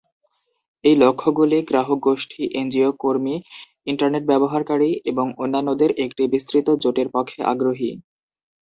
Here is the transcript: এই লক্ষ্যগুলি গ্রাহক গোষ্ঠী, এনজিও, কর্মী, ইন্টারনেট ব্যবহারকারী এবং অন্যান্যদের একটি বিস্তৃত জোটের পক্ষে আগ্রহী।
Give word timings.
এই 0.83 0.95
লক্ষ্যগুলি 0.95 1.57
গ্রাহক 1.69 1.99
গোষ্ঠী, 1.99 2.41
এনজিও, 2.53 2.89
কর্মী, 2.99 3.35
ইন্টারনেট 3.87 4.23
ব্যবহারকারী 4.27 4.91
এবং 5.05 5.25
অন্যান্যদের 5.37 5.91
একটি 6.05 6.23
বিস্তৃত 6.33 6.67
জোটের 6.83 7.07
পক্ষে 7.15 7.39
আগ্রহী। 7.51 7.91